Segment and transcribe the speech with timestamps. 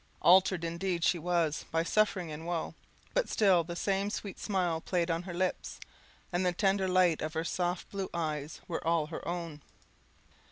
[0.23, 2.73] Altered indeed she was by suffering and woe,
[3.13, 5.79] but still the same sweet smile played on her lips,
[6.33, 9.61] and the tender light of her soft blue eyes were all her own.